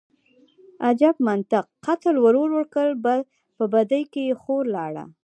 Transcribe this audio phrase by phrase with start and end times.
[0.89, 2.87] _اجب منطق، قتل ورور وکړ،
[3.57, 5.03] په بدۍ کې يې خور لاړه.